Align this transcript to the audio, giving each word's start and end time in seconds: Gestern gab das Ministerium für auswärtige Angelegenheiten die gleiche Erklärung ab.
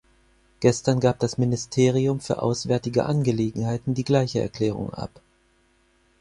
Gestern 0.61 0.99
gab 0.99 1.19
das 1.19 1.37
Ministerium 1.37 2.21
für 2.21 2.41
auswärtige 2.41 3.05
Angelegenheiten 3.05 3.93
die 3.93 4.03
gleiche 4.03 4.41
Erklärung 4.41 4.91
ab. 4.91 5.21